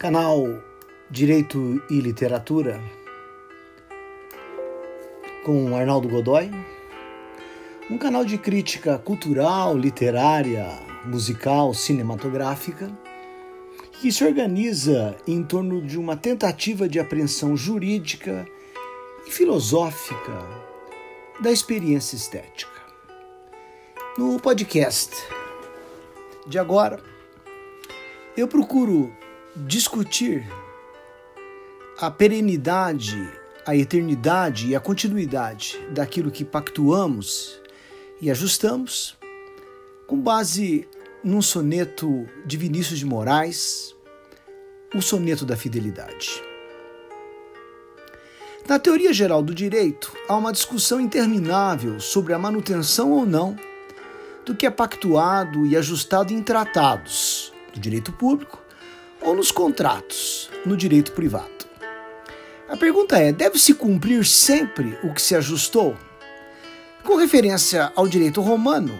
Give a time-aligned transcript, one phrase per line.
[0.00, 0.46] Canal
[1.10, 2.80] Direito e Literatura
[5.44, 6.50] com Arnaldo Godoy.
[7.90, 10.66] Um canal de crítica cultural, literária,
[11.04, 12.90] musical, cinematográfica
[14.00, 18.46] que se organiza em torno de uma tentativa de apreensão jurídica
[19.26, 20.48] e filosófica
[21.42, 22.80] da experiência estética.
[24.16, 25.14] No podcast
[26.46, 26.98] de agora,
[28.34, 29.12] eu procuro
[29.56, 30.46] discutir
[31.98, 33.30] a perenidade,
[33.66, 37.60] a eternidade e a continuidade daquilo que pactuamos
[38.20, 39.18] e ajustamos
[40.06, 40.88] com base
[41.22, 43.94] num soneto de Vinícius de Moraes,
[44.94, 46.42] o soneto da fidelidade.
[48.68, 53.56] Na teoria geral do direito, há uma discussão interminável sobre a manutenção ou não
[54.44, 58.60] do que é pactuado e ajustado em tratados do direito público
[59.22, 61.68] ou nos contratos no direito privado.
[62.68, 65.96] A pergunta é: deve-se cumprir sempre o que se ajustou?
[67.02, 68.96] Com referência ao direito romano,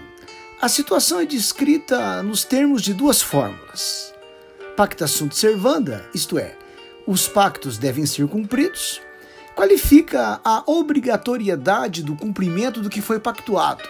[0.61, 4.13] a situação é descrita nos termos de duas fórmulas.
[4.77, 6.57] Pacta sunt servanda, isto é,
[7.07, 9.01] os pactos devem ser cumpridos,
[9.55, 13.85] qualifica a obrigatoriedade do cumprimento do que foi pactuado,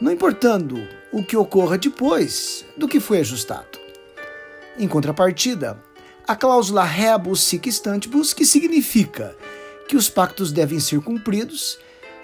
[0.00, 0.76] não importando
[1.12, 3.81] o que ocorra depois do que foi ajustado.
[4.78, 5.78] Em contrapartida,
[6.26, 9.36] a cláusula rebus sic stantibus, que significa
[9.86, 11.78] que os pactos devem ser cumpridos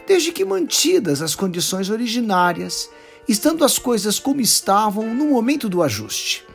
[0.07, 2.89] desde que mantidas as condições originárias,
[3.29, 6.47] estando as coisas como estavam no momento do ajuste.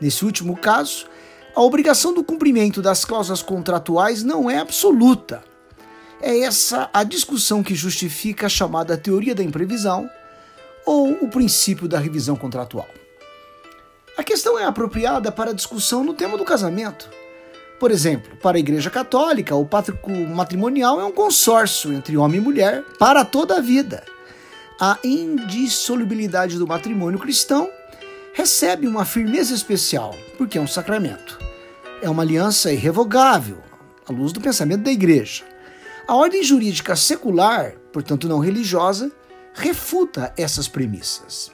[0.00, 1.06] Nesse último caso,
[1.54, 5.44] a obrigação do cumprimento das cláusulas contratuais não é absoluta.
[6.20, 10.10] É essa a discussão que justifica a chamada teoria da imprevisão
[10.84, 12.88] ou o princípio da revisão contratual.
[14.18, 17.08] A questão é apropriada para discussão no tema do casamento.
[17.80, 22.44] Por exemplo, para a Igreja Católica, o pátrio matrimonial é um consórcio entre homem e
[22.44, 24.04] mulher para toda a vida.
[24.78, 27.70] A indissolubilidade do matrimônio cristão
[28.34, 31.48] recebe uma firmeza especial, porque é um sacramento
[32.00, 33.58] é uma aliança irrevogável,
[34.08, 35.44] à luz do pensamento da Igreja.
[36.06, 39.10] A ordem jurídica secular, portanto não religiosa,
[39.52, 41.50] refuta essas premissas.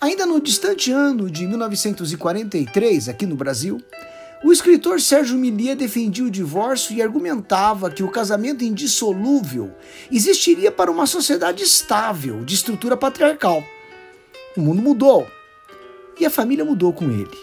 [0.00, 3.82] Ainda no distante ano de 1943, aqui no Brasil,
[4.44, 9.74] o escritor Sérgio Millier defendia o divórcio e argumentava que o casamento indissolúvel
[10.08, 13.64] existiria para uma sociedade estável, de estrutura patriarcal.
[14.56, 15.26] O mundo mudou
[16.20, 17.36] e a família mudou com ele.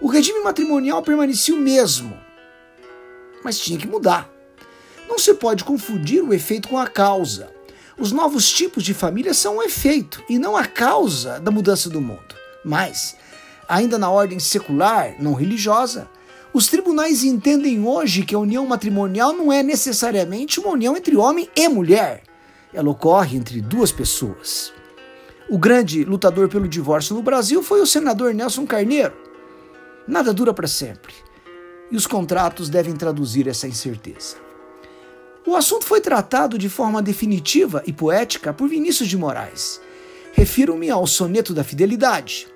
[0.00, 2.16] O regime matrimonial permanecia o mesmo,
[3.42, 4.30] mas tinha que mudar.
[5.08, 7.50] Não se pode confundir o efeito com a causa.
[8.02, 12.00] Os novos tipos de família são o efeito e não a causa da mudança do
[12.00, 12.34] mundo.
[12.64, 13.16] Mas,
[13.68, 16.10] ainda na ordem secular, não religiosa,
[16.52, 21.48] os tribunais entendem hoje que a união matrimonial não é necessariamente uma união entre homem
[21.54, 22.24] e mulher.
[22.74, 24.72] Ela ocorre entre duas pessoas.
[25.48, 29.14] O grande lutador pelo divórcio no Brasil foi o senador Nelson Carneiro.
[30.08, 31.14] Nada dura para sempre.
[31.88, 34.51] E os contratos devem traduzir essa incerteza.
[35.44, 39.80] O assunto foi tratado de forma definitiva e poética por Vinícius de Moraes.
[40.32, 42.46] Refiro-me ao Soneto da Fidelidade.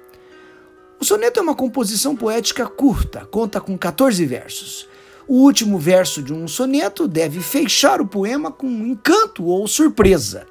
[1.01, 4.89] O soneto é uma composição poética curta, conta com 14 versos.
[5.27, 10.47] O último verso de um soneto deve fechar o poema com encanto ou surpresa.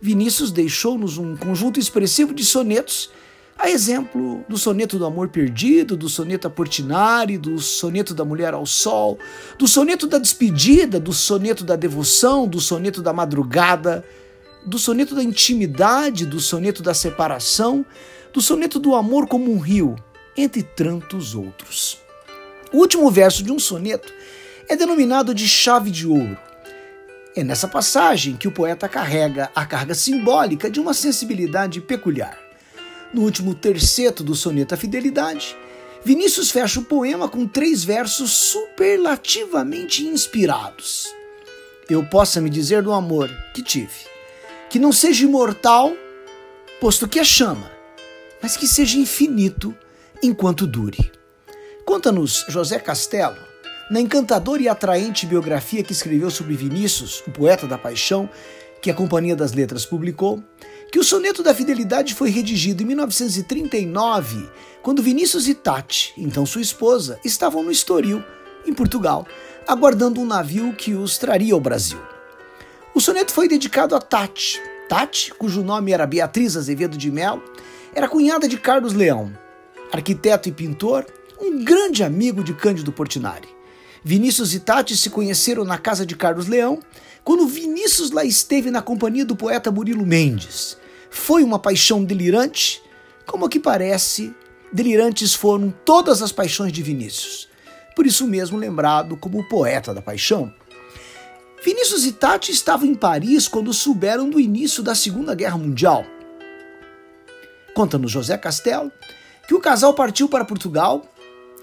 [0.00, 3.10] Vinícius deixou-nos um conjunto expressivo de sonetos
[3.58, 8.52] a exemplo do soneto do amor perdido, do soneto a Portinari, do soneto da mulher
[8.52, 9.18] ao sol,
[9.58, 14.04] do soneto da despedida, do soneto da devoção, do soneto da madrugada,
[14.66, 17.86] do soneto da intimidade, do soneto da separação,
[18.32, 19.94] do soneto do amor como um rio,
[20.36, 21.98] entre tantos outros.
[22.72, 24.12] O último verso de um soneto
[24.68, 26.36] é denominado de chave de ouro.
[27.36, 32.43] É nessa passagem que o poeta carrega a carga simbólica de uma sensibilidade peculiar.
[33.14, 35.56] No último terceto do soneto à fidelidade,
[36.04, 41.14] Vinícius fecha o poema com três versos superlativamente inspirados.
[41.88, 43.94] Eu possa me dizer do amor que tive,
[44.68, 45.92] que não seja imortal,
[46.80, 47.70] posto que é chama,
[48.42, 49.72] mas que seja infinito
[50.20, 51.12] enquanto dure.
[51.86, 53.38] Conta-nos José Castelo,
[53.92, 58.28] na encantadora e atraente biografia que escreveu sobre Vinícius, o poeta da paixão,
[58.82, 60.42] que a Companhia das Letras publicou,
[60.94, 64.48] que o soneto da fidelidade foi redigido em 1939,
[64.80, 68.22] quando Vinícius e Tati, então sua esposa, estavam no Estoril,
[68.64, 69.26] em Portugal,
[69.66, 71.98] aguardando um navio que os traria ao Brasil.
[72.94, 74.62] O soneto foi dedicado a Tati.
[74.88, 77.42] Tati, cujo nome era Beatriz Azevedo de Melo,
[77.92, 79.36] era cunhada de Carlos Leão,
[79.92, 81.04] arquiteto e pintor,
[81.40, 83.48] um grande amigo de Cândido Portinari.
[84.04, 86.78] Vinícius e Tati se conheceram na casa de Carlos Leão,
[87.24, 90.83] quando Vinícius lá esteve na companhia do poeta Murilo Mendes.
[91.14, 92.82] Foi uma paixão delirante,
[93.24, 94.34] como que parece,
[94.72, 97.48] delirantes foram todas as paixões de Vinícius.
[97.94, 100.52] Por isso mesmo lembrado como o poeta da paixão.
[101.64, 106.04] Vinícius e Tati estavam em Paris quando souberam do início da Segunda Guerra Mundial.
[107.74, 108.92] Conta-nos José Castelo
[109.46, 111.06] que o casal partiu para Portugal,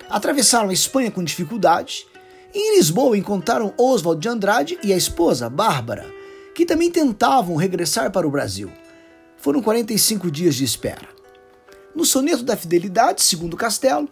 [0.10, 2.08] atravessaram a Espanha com dificuldade
[2.54, 6.10] e em Lisboa encontraram Oswald de Andrade e a esposa, Bárbara,
[6.56, 8.72] que também tentavam regressar para o Brasil.
[9.42, 11.10] Foram 45 dias de espera.
[11.96, 14.08] No soneto da fidelidade, segundo Castelo,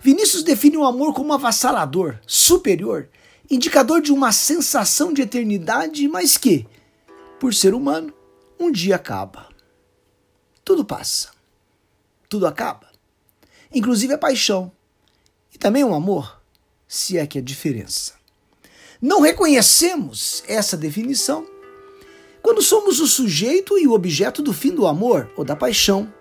[0.00, 3.08] Vinícius define o amor como avassalador, superior
[3.50, 6.66] indicador de uma sensação de eternidade, mas que,
[7.38, 8.12] por ser humano,
[8.58, 9.48] um dia acaba.
[10.64, 11.30] Tudo passa.
[12.28, 12.90] Tudo acaba.
[13.72, 14.72] Inclusive a paixão.
[15.52, 16.40] E também o amor,
[16.88, 18.14] se é que é diferença.
[19.00, 21.46] Não reconhecemos essa definição
[22.46, 26.14] quando somos o sujeito e o objeto do fim do amor ou da paixão.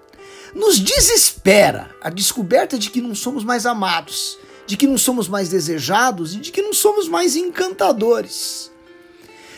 [0.56, 5.50] Nos desespera a descoberta de que não somos mais amados, de que não somos mais
[5.50, 8.72] desejados e de que não somos mais encantadores.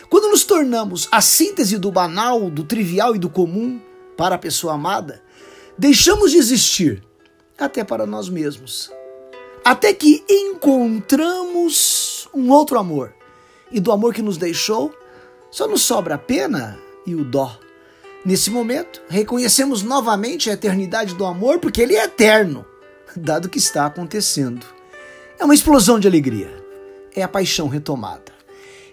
[0.10, 3.80] Quando nos tornamos a síntese do banal, do trivial e do comum
[4.18, 5.24] para a pessoa amada,
[5.78, 7.02] deixamos de existir
[7.58, 8.92] até para nós mesmos.
[9.64, 13.14] Até que encontramos um outro amor.
[13.72, 14.94] E do amor que nos deixou,
[15.58, 17.60] só nos sobra a pena e o dó.
[18.24, 22.64] Nesse momento, reconhecemos novamente a eternidade do amor, porque ele é eterno,
[23.16, 24.64] dado o que está acontecendo.
[25.40, 26.64] É uma explosão de alegria.
[27.16, 28.32] É a paixão retomada.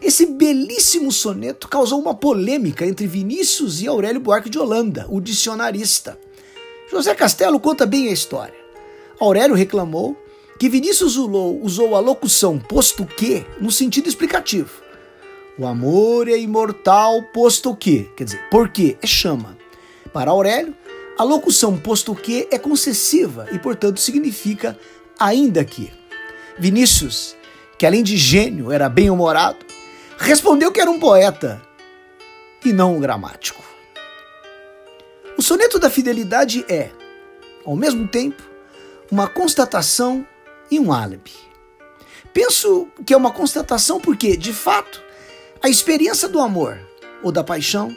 [0.01, 6.19] Esse belíssimo soneto causou uma polêmica entre Vinícius e Aurélio Buarque de Holanda, o dicionarista.
[6.91, 8.57] José Castelo conta bem a história.
[9.21, 10.17] Aurélio reclamou
[10.59, 14.84] que Vinícius usou a locução posto que no sentido explicativo.
[15.57, 19.57] O amor é imortal posto que, quer dizer, porque é chama.
[20.13, 20.75] Para Aurélio,
[21.17, 24.77] a locução posto que é concessiva e, portanto, significa
[25.19, 25.93] ainda que.
[26.59, 27.37] Vinícius,
[27.79, 29.65] que além de gênio era bem-humorado,
[30.19, 31.63] respondeu que era um poeta
[32.65, 33.63] e não um gramático.
[35.39, 36.91] O soneto da fidelidade é,
[37.65, 38.43] ao mesmo tempo,
[39.09, 40.27] uma constatação
[40.69, 41.33] e um álibi.
[42.33, 45.04] Penso que é uma constatação porque, de fato,
[45.65, 46.79] a experiência do amor
[47.23, 47.97] ou da paixão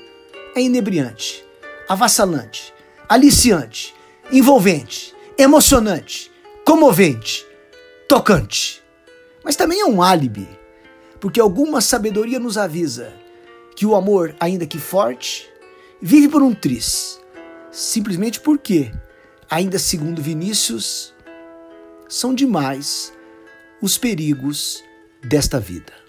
[0.56, 1.46] é inebriante,
[1.90, 2.74] avassalante,
[3.10, 3.94] aliciante,
[4.32, 6.32] envolvente, emocionante,
[6.66, 7.46] comovente,
[8.08, 8.82] tocante.
[9.44, 10.48] Mas também é um álibi,
[11.20, 13.14] porque alguma sabedoria nos avisa
[13.76, 15.50] que o amor, ainda que forte,
[16.02, 17.20] vive por um triz,
[17.70, 18.94] simplesmente porque,
[19.50, 21.14] ainda segundo Vinícius,
[22.08, 23.12] são demais
[23.82, 24.82] os perigos
[25.22, 26.07] desta vida.